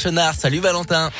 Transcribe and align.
Chenard, 0.00 0.36
salut 0.38 0.62
Valentin. 0.62 1.10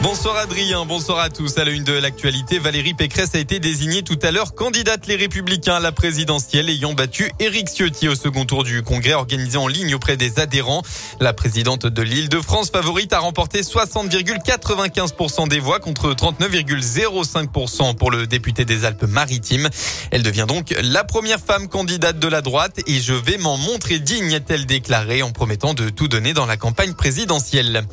Bonsoir 0.00 0.36
Adrien, 0.36 0.84
bonsoir 0.86 1.18
à 1.18 1.28
tous. 1.28 1.58
À 1.58 1.64
la 1.64 1.72
une 1.72 1.82
de 1.82 1.92
l'actualité, 1.92 2.60
Valérie 2.60 2.94
Pécresse 2.94 3.34
a 3.34 3.38
été 3.38 3.58
désignée 3.58 4.02
tout 4.04 4.18
à 4.22 4.30
l'heure 4.30 4.54
candidate 4.54 5.08
les 5.08 5.16
Républicains 5.16 5.74
à 5.74 5.80
la 5.80 5.90
présidentielle 5.90 6.70
ayant 6.70 6.92
battu 6.92 7.32
Éric 7.40 7.66
Ciotti 7.66 8.06
au 8.06 8.14
second 8.14 8.44
tour 8.44 8.62
du 8.62 8.84
congrès 8.84 9.14
organisé 9.14 9.58
en 9.58 9.66
ligne 9.66 9.96
auprès 9.96 10.16
des 10.16 10.38
adhérents. 10.38 10.82
La 11.18 11.32
présidente 11.32 11.86
de 11.86 12.02
l'île 12.02 12.28
de 12.28 12.40
France 12.40 12.70
favorite 12.70 13.12
a 13.12 13.18
remporté 13.18 13.62
60,95% 13.62 15.48
des 15.48 15.58
voix 15.58 15.80
contre 15.80 16.14
39,05% 16.14 17.96
pour 17.96 18.12
le 18.12 18.28
député 18.28 18.64
des 18.64 18.84
Alpes-Maritimes. 18.84 19.68
Elle 20.12 20.22
devient 20.22 20.46
donc 20.46 20.76
la 20.80 21.02
première 21.02 21.40
femme 21.40 21.66
candidate 21.66 22.20
de 22.20 22.28
la 22.28 22.40
droite 22.40 22.78
et 22.86 23.00
je 23.00 23.14
vais 23.14 23.36
m'en 23.36 23.56
montrer 23.56 23.98
digne, 23.98 24.32
a-t-elle 24.32 24.64
déclaré 24.64 25.24
en 25.24 25.32
promettant 25.32 25.74
de 25.74 25.88
tout 25.88 26.06
donner 26.06 26.34
dans 26.34 26.46
la 26.46 26.56
campagne 26.56 26.94
présidentielle. 26.94 27.84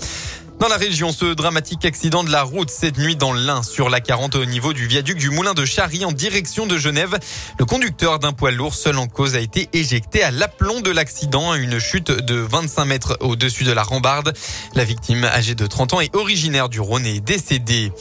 Dans 0.59 0.69
la 0.69 0.77
région, 0.77 1.11
ce 1.11 1.33
dramatique 1.33 1.83
accident 1.83 2.23
de 2.23 2.31
la 2.31 2.43
route 2.43 2.69
cette 2.69 2.97
nuit 2.97 3.17
dans 3.17 3.33
l'Ain 3.33 3.61
sur 3.61 3.89
la 3.89 3.99
40 3.99 4.35
au 4.35 4.45
niveau 4.45 4.71
du 4.71 4.87
viaduc 4.87 5.17
du 5.17 5.29
Moulin 5.29 5.53
de 5.53 5.65
Charry 5.65 6.05
en 6.05 6.13
direction 6.13 6.65
de 6.65 6.77
Genève. 6.77 7.19
Le 7.59 7.65
conducteur 7.65 8.19
d'un 8.19 8.31
poids 8.31 8.51
lourd 8.51 8.73
seul 8.73 8.97
en 8.97 9.07
cause 9.07 9.35
a 9.35 9.41
été 9.41 9.67
éjecté 9.73 10.23
à 10.23 10.31
l'aplomb 10.31 10.79
de 10.79 10.91
l'accident, 10.91 11.53
une 11.55 11.77
chute 11.79 12.09
de 12.09 12.35
25 12.35 12.85
mètres 12.85 13.17
au-dessus 13.19 13.65
de 13.65 13.73
la 13.73 13.83
rambarde. 13.83 14.33
La 14.75 14.85
victime, 14.85 15.25
âgée 15.25 15.55
de 15.55 15.67
30 15.67 15.95
ans, 15.95 16.01
est 16.01 16.15
originaire 16.15 16.69
du 16.69 16.79
Rhône 16.79 17.05
et 17.05 17.19
décédée. 17.19 17.91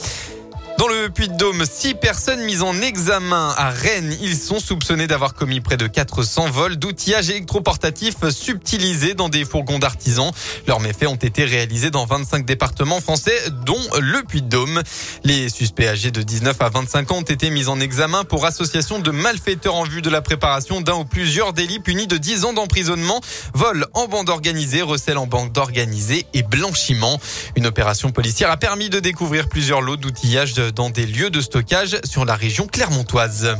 Dans 0.77 0.87
le 0.89 1.09
Puy-de-Dôme, 1.09 1.63
six 1.65 1.93
personnes 1.93 2.41
mises 2.41 2.61
en 2.61 2.81
examen 2.81 3.53
à 3.57 3.69
Rennes. 3.69 4.13
Ils 4.21 4.35
sont 4.35 4.59
soupçonnés 4.59 5.07
d'avoir 5.07 5.33
commis 5.33 5.61
près 5.61 5.77
de 5.77 5.87
400 5.87 6.49
vols 6.49 6.75
d'outillages 6.75 7.29
électroportatifs 7.29 8.27
subtilisés 8.29 9.13
dans 9.13 9.29
des 9.29 9.45
fourgons 9.45 9.79
d'artisans. 9.79 10.31
Leurs 10.67 10.81
méfaits 10.81 11.07
ont 11.07 11.15
été 11.15 11.45
réalisés 11.45 11.91
dans 11.91 12.05
25 12.05 12.45
départements 12.45 12.99
français, 12.99 13.39
dont 13.65 13.79
le 14.01 14.23
Puy-de-Dôme. 14.23 14.83
Les 15.23 15.47
suspects 15.47 15.87
âgés 15.87 16.11
de 16.11 16.21
19 16.21 16.57
à 16.59 16.67
25 16.67 17.11
ans 17.13 17.17
ont 17.19 17.21
été 17.21 17.49
mis 17.51 17.69
en 17.69 17.79
examen 17.79 18.25
pour 18.25 18.45
association 18.45 18.99
de 18.99 19.11
malfaiteurs 19.11 19.75
en 19.75 19.85
vue 19.85 20.01
de 20.01 20.09
la 20.09 20.21
préparation 20.21 20.81
d'un 20.81 20.95
ou 20.95 21.05
plusieurs 21.05 21.53
délits 21.53 21.79
punis 21.79 22.07
de 22.07 22.17
10 22.17 22.43
ans 22.43 22.53
d'emprisonnement, 22.53 23.21
vol 23.53 23.87
en 23.93 24.07
bande 24.07 24.29
organisée, 24.29 24.81
recel 24.81 25.17
en 25.17 25.25
bande 25.25 25.57
organisée 25.57 26.25
et 26.33 26.43
blanchiment. 26.43 27.17
Une 27.55 27.65
opération 27.65 28.11
policière 28.11 28.51
a 28.51 28.57
permis 28.57 28.89
de 28.89 28.99
découvrir 28.99 29.47
plusieurs 29.47 29.79
lots 29.79 29.95
d'outillage 29.95 30.53
de 30.53 30.64
dans 30.71 30.89
des 30.89 31.05
lieux 31.05 31.29
de 31.29 31.41
stockage 31.41 31.97
sur 32.03 32.25
la 32.25 32.35
région 32.35 32.67
clermontoise. 32.67 33.55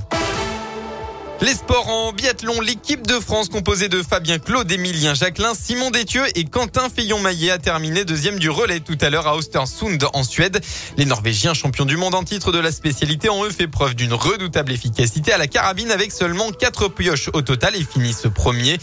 Les 1.42 1.54
sports 1.54 1.90
en 1.90 2.14
biathlon, 2.14 2.62
l'équipe 2.62 3.06
de 3.06 3.20
France 3.20 3.50
composée 3.50 3.90
de 3.90 4.02
Fabien 4.02 4.40
Claude, 4.40 4.72
Émilien 4.72 5.14
Jacquelin, 5.14 5.54
Simon 5.54 5.92
Détieux 5.92 6.24
et 6.34 6.46
Quentin 6.46 6.88
Fillon-Maillet 6.90 7.52
a 7.52 7.58
terminé 7.58 8.06
deuxième 8.06 8.40
du 8.40 8.50
relais 8.50 8.80
tout 8.80 8.98
à 9.02 9.10
l'heure 9.10 9.28
à 9.28 9.38
Östersund 9.38 10.02
en 10.14 10.24
Suède. 10.24 10.62
Les 10.98 11.04
Norvégiens 11.04 11.54
champions 11.54 11.86
du 11.86 11.98
monde 11.98 12.16
en 12.16 12.24
titre 12.24 12.54
de 12.54 12.60
la 12.60 12.72
spécialité 12.72 13.30
ont 13.30 13.44
eux 13.44 13.50
fait 13.50 13.68
preuve 13.68 13.96
d'une 13.96 14.14
redoutable 14.14 14.72
efficacité 14.72 15.34
à 15.34 15.38
la 15.38 15.48
carabine 15.48 15.92
avec 15.92 16.14
seulement 16.14 16.52
quatre 16.52 16.88
pioches 16.88 17.30
au 17.34 17.42
total 17.42 17.76
et 17.76 17.84
finissent 17.84 18.28
premier. 18.34 18.78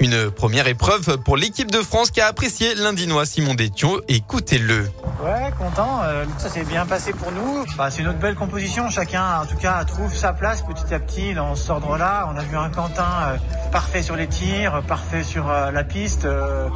Une 0.00 0.30
première 0.30 0.66
épreuve 0.66 1.18
pour 1.18 1.36
l'équipe 1.36 1.70
de 1.70 1.82
France 1.82 2.10
qui 2.10 2.22
a 2.22 2.26
apprécié 2.26 2.74
l'Indinois 2.74 3.26
Simon 3.26 3.54
Détieux. 3.54 4.00
Écoutez-le. 4.08 4.88
Ouais, 5.20 5.50
content. 5.58 6.00
Euh, 6.04 6.24
ça 6.38 6.48
s'est 6.48 6.62
bien 6.62 6.86
passé 6.86 7.12
pour 7.12 7.32
nous. 7.32 7.64
Bah, 7.76 7.90
c'est 7.90 8.02
une 8.02 8.08
autre 8.08 8.20
belle 8.20 8.36
composition. 8.36 8.88
Chacun, 8.88 9.40
en 9.40 9.46
tout 9.46 9.56
cas, 9.56 9.84
trouve 9.84 10.14
sa 10.14 10.32
place 10.32 10.62
petit 10.62 10.94
à 10.94 11.00
petit 11.00 11.34
dans 11.34 11.56
ce 11.56 11.72
ordre-là. 11.72 12.28
On 12.32 12.36
a 12.36 12.42
vu 12.42 12.56
un 12.56 12.68
Quentin 12.70 13.02
euh, 13.02 13.36
parfait 13.72 14.02
sur 14.02 14.14
les 14.14 14.28
tirs, 14.28 14.80
parfait 14.86 15.24
sur 15.24 15.50
euh, 15.50 15.72
la 15.72 15.82
piste. 15.82 16.26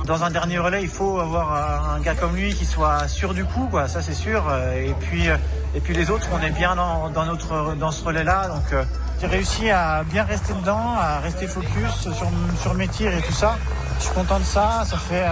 dans 0.07 0.25
un 0.25 0.31
dernier 0.31 0.59
relais, 0.59 0.83
il 0.83 0.89
faut 0.89 1.21
avoir 1.21 1.95
un 1.95 2.01
gars 2.01 2.15
comme 2.15 2.34
lui 2.34 2.53
qui 2.53 2.67
soit 2.67 3.07
sûr 3.07 3.33
du 3.33 3.45
coup, 3.45 3.69
quoi. 3.71 3.87
Ça, 3.87 4.03
c'est 4.03 4.15
sûr. 4.15 4.43
et 4.75 4.95
puis, 4.99 5.29
et 5.75 5.81
puis 5.81 5.95
les 5.95 6.11
autres, 6.11 6.27
on 6.33 6.43
est 6.45 6.51
bien 6.51 6.75
dans, 6.75 7.11
dans 7.11 7.25
notre 7.25 7.75
dans 7.77 7.93
ce 7.93 8.05
relais-là. 8.05 8.49
Donc, 8.49 8.84
j'ai 9.21 9.27
réussi 9.29 9.71
à 9.71 10.03
bien 10.03 10.25
rester 10.25 10.53
dedans, 10.53 10.97
à 10.99 11.21
rester 11.21 11.47
focus 11.47 11.93
sur, 12.00 12.31
sur 12.61 12.75
mes 12.75 12.89
tirs 12.89 13.16
et 13.16 13.22
tout 13.22 13.33
ça. 13.33 13.56
Je 13.99 14.05
suis 14.05 14.15
content 14.15 14.41
de 14.41 14.45
ça. 14.45 14.83
Ça 14.84 14.97
fait 14.97 15.27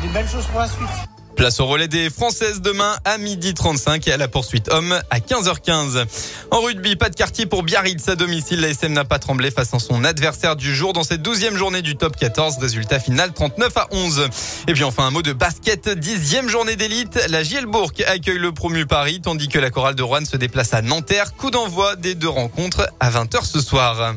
des 0.00 0.08
belles 0.08 0.28
choses 0.28 0.46
pour 0.46 0.60
la 0.60 0.68
suite. 0.68 1.10
Place 1.40 1.58
au 1.58 1.64
relais 1.64 1.88
des 1.88 2.10
Françaises 2.10 2.60
demain 2.60 2.98
à 3.06 3.16
midi 3.16 3.54
35 3.54 4.06
et 4.06 4.12
à 4.12 4.18
la 4.18 4.28
poursuite 4.28 4.70
homme 4.70 5.00
à 5.08 5.20
15h15. 5.20 6.04
En 6.50 6.60
rugby, 6.60 6.96
pas 6.96 7.08
de 7.08 7.14
quartier 7.14 7.46
pour 7.46 7.62
Biarritz 7.62 8.06
à 8.10 8.14
domicile. 8.14 8.60
La 8.60 8.68
SM 8.68 8.92
n'a 8.92 9.06
pas 9.06 9.18
tremblé 9.18 9.50
face 9.50 9.72
à 9.72 9.78
son 9.78 10.04
adversaire 10.04 10.54
du 10.54 10.74
jour 10.74 10.92
dans 10.92 11.02
cette 11.02 11.22
douzième 11.22 11.56
journée 11.56 11.80
du 11.80 11.96
top 11.96 12.14
14. 12.14 12.58
Résultat 12.58 13.00
final 13.00 13.32
39 13.32 13.74
à 13.74 13.88
11. 13.90 14.28
Et 14.68 14.74
puis 14.74 14.84
enfin 14.84 15.06
un 15.06 15.10
mot 15.10 15.22
de 15.22 15.32
basket. 15.32 15.88
Dixième 15.88 16.50
journée 16.50 16.76
d'élite. 16.76 17.18
La 17.30 17.42
Gielbourg 17.42 17.92
accueille 18.06 18.36
le 18.36 18.52
promu 18.52 18.84
Paris 18.84 19.22
tandis 19.22 19.48
que 19.48 19.58
la 19.58 19.70
chorale 19.70 19.94
de 19.94 20.02
Rouen 20.02 20.26
se 20.26 20.36
déplace 20.36 20.74
à 20.74 20.82
Nanterre. 20.82 21.34
Coup 21.36 21.50
d'envoi 21.50 21.96
des 21.96 22.14
deux 22.14 22.28
rencontres 22.28 22.86
à 23.00 23.10
20h 23.10 23.46
ce 23.46 23.62
soir. 23.62 24.12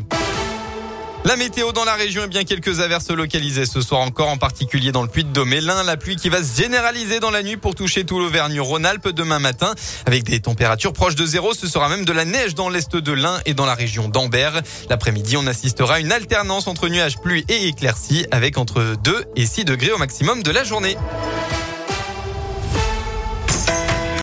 La 1.25 1.37
météo 1.37 1.71
dans 1.71 1.85
la 1.85 1.93
région, 1.93 2.23
est 2.23 2.27
bien 2.27 2.43
quelques 2.43 2.81
averses 2.81 3.09
localisées 3.09 3.65
ce 3.65 3.79
soir 3.79 4.01
encore, 4.01 4.27
en 4.27 4.37
particulier 4.37 4.91
dans 4.91 5.03
le 5.03 5.07
Puy-de-Dôme 5.07 5.53
et 5.53 5.61
l'Ain. 5.61 5.81
La 5.83 5.95
pluie 5.95 6.17
qui 6.17 6.27
va 6.27 6.43
se 6.43 6.61
généraliser 6.61 7.21
dans 7.21 7.31
la 7.31 7.43
nuit 7.43 7.55
pour 7.55 7.75
toucher 7.75 8.03
tout 8.03 8.19
l'Auvergne-Rhône-Alpes 8.19 9.07
demain 9.09 9.39
matin, 9.39 9.73
avec 10.05 10.23
des 10.25 10.41
températures 10.41 10.91
proches 10.91 11.15
de 11.15 11.25
zéro. 11.25 11.53
Ce 11.53 11.65
sera 11.65 11.87
même 11.87 12.03
de 12.03 12.11
la 12.11 12.25
neige 12.25 12.55
dans 12.55 12.67
l'est 12.67 12.93
de 12.93 13.11
l'Ain 13.13 13.39
et 13.45 13.53
dans 13.53 13.65
la 13.65 13.73
région 13.73 14.09
d'Ambert. 14.09 14.61
L'après-midi, 14.89 15.37
on 15.37 15.47
assistera 15.47 15.95
à 15.95 15.99
une 16.01 16.11
alternance 16.11 16.67
entre 16.67 16.89
nuages, 16.89 17.17
pluie 17.17 17.45
et 17.47 17.67
éclaircies, 17.67 18.25
avec 18.31 18.57
entre 18.57 18.95
2 19.01 19.23
et 19.37 19.45
6 19.45 19.63
degrés 19.63 19.93
au 19.93 19.97
maximum 19.97 20.43
de 20.43 20.51
la 20.51 20.65
journée. 20.65 20.97